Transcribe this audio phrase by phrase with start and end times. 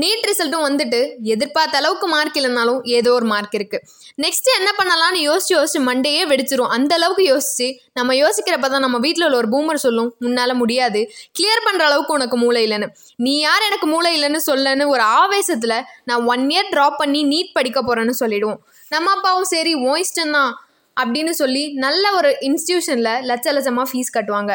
[0.00, 0.98] NEET ரிசல்ட்டும் வந்துட்டு
[1.34, 3.84] எதிர்பார்த்த அளவுக்கு மார்க் இல்லைனாலும் ஏதோ ஒரு மார்க் இருக்குது
[4.24, 6.70] நெக்ஸ்ட் என்ன பண்ணலாம்னு யோசிச்சு யோசிச்சு மண்டையே வெடிச்சிரும்.
[6.76, 7.68] அந்த அளவுக்கு யோசிச்சு
[7.98, 11.02] நம்ம யோசிக்கிறப்ப தான் நம்ம வீட்டில் உள்ள ஒரு பூமர் சொல்லும் உன்னால் முடியாது.
[11.38, 12.88] கிளியர் பண்ணுற அளவுக்கு உனக்கு மூளை இல்லைன்னு.
[13.26, 15.76] நீ யார் எனக்கு மூளை இல்லைன்னு சொல்லன்னு ஒரு ஆவேசத்தில்
[16.10, 18.60] நான் ஒன் இயர் ட்ராப் பண்ணி நீட் படிக்க போகிறேன்னு சொல்லிடுவோம்.
[18.94, 20.52] நம்ம அப்பாவும் சரி ஓ இஷ்டம்தான்.
[20.96, 24.52] அப்படின்னு சொல்லி நல்ல ஒரு இன்ஸ்டியூஷனில் லட்ச லட்சமாக ஃபீஸ் கட்டுவாங்க.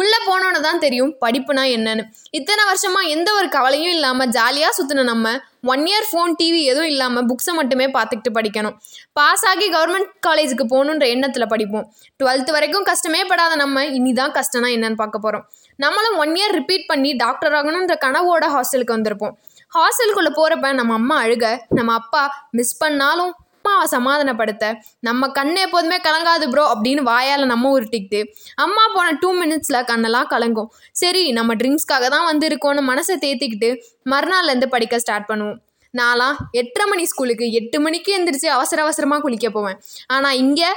[0.00, 2.02] உள்ளே போனோன்னு தான் தெரியும் படிப்புனா என்னன்னு.
[2.38, 5.32] இத்தனை வருஷமாக எந்த ஒரு கவலையும் இல்லாமல் ஜாலியாக சுற்றின நம்ம
[5.72, 8.76] ஒன் இயர் ஃபோன் டிவி எதுவும் இல்லாமல் புக்ஸை மட்டுமே பார்த்துக்கிட்டு படிக்கணும்.
[9.18, 11.86] பாஸ் ஆகி கவர்மெண்ட் காலேஜுக்கு போகணுன்ற எண்ணத்தில் படிப்போம்.
[12.20, 15.44] டுவெல்த்து வரைக்கும் கஷ்டமே படாத நம்ம இனி தான் கஷ்டம்னா என்னன்னு பார்க்க போகிறோம்
[15.84, 19.34] நம்மளும் ஒன் இயர் ரிப்பீட் பண்ணி டாக்டர் ஆகணுன்ற கனவோட ஹாஸ்டலுக்கு வந்திருப்போம்.
[19.76, 21.46] ஹாஸ்டலுக்குள்ளே போகிறப்ப நம்ம அம்மா அழுக
[21.78, 22.22] நம்ம அப்பா
[22.58, 23.32] மிஸ் பண்ணாலும்
[23.68, 24.64] அம்மாவை சமாதானப்படுத்த
[25.06, 28.20] நம்ம கண்ணு எப்போதுமே கலங்காது ப்ரோ அப்படின்னு வாயால் நம்ம உருட்டிக்கிட்டு
[28.64, 30.68] அம்மா போன டூ மினிட்ஸில் கண்ணெல்லாம் கலங்கும்.
[31.00, 33.70] சரி நம்ம ட்ரிங்க்ஸ்க்காக தான் வந்திருக்கோன்னு மனசை தேத்திக்கிட்டு
[34.12, 35.58] மறுநாள்லேருந்து படிக்க ஸ்டார்ட் பண்ணுவோம்.
[35.94, 39.78] நான்லாம் எட்டரை மணி ஸ்கூலுக்கு எட்டு மணிக்கு எந்திரிச்சு அவசர அவசரமாக குளிக்க போவேன்.
[40.14, 40.70] ஆனால் இங்கே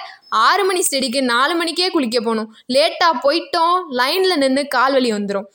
[0.46, 2.52] ஆறு மணி ஸ்டடிக்கு நாலு மணிக்கே குளிக்க போகணும்.
[2.76, 5.50] லேட்டாக போயிட்டோம் லைனில் நின்று கால் வலி வந்துடும்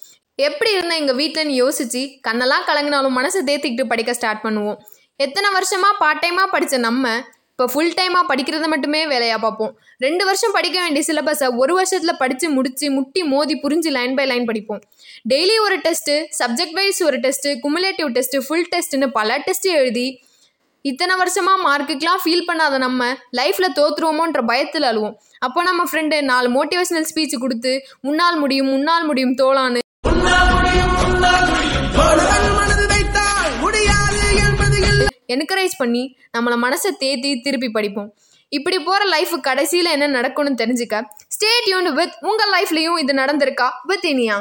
[0.48, 4.80] எப்படி இருந்தால் எங்கள் வீட்டில்னு யோசிச்சு கண்ணெல்லாம் கலங்கினாலும் மனசை தேத்திக்கிட்டு படிக்க ஸ்டார்ட் பண்ணுவோம்.
[5.24, 7.14] எத்தனை வருஷமாக பார்ட் டைமாக படித்த நம்ம
[7.52, 9.70] இப்போ ஃபுல் டைமாக படிக்கிறத மட்டுமே வேலையாக பார்ப்போம்.
[10.04, 14.46] ரெண்டு வருஷம் படிக்க வேண்டிய சிலபஸை ஒரு வருஷத்தில் படித்து முடித்து முட்டி மோதி புரிஞ்சு லைன் பை லைன்
[14.50, 14.82] படிப்போம்.
[15.32, 20.06] டெய்லி ஒரு டெஸ்ட்டு சப்ஜெக்ட் வைஸ் ஒரு டெஸ்ட்டு குமுலேட்டிவ் டெஸ்ட்டு ஃபுல் டெஸ்ட்டுன்னு பல டெஸ்ட்டு எழுதி
[20.84, 23.08] இத்தனை வருஷமாக மார்க்குக்கெலாம் ஃபீல் பண்ணாத நம்ம
[23.40, 25.16] லைஃப்பில் தோற்றுருவோமோன்ற பயத்தில் அழுவோம்.
[25.46, 27.74] அப்போ நம்ம ஃப்ரெண்டு நாலு மோட்டிவேஷனல் ஸ்பீச் கொடுத்து
[28.08, 29.82] முன்னால் முடியும் உன்னால் முடியும் தோளான்னு
[35.28, 38.14] என்கரேஜ் பண்ணி நம்மளை மனசை தேத்தி திருப்பி படிப்போம்.
[38.48, 40.96] இப்படி போகிற லைஃபு கடைசியில் என்ன நடக்கும்னு தெரிஞ்சுக்க
[41.36, 44.36] ஸ்டே டியூன் வித் உங்கள் லைஃப்லேயும் இது நடந்திருக்கா வித் இனியா.